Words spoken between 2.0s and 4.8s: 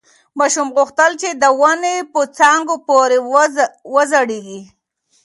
په څانګو پورې وځړېږي.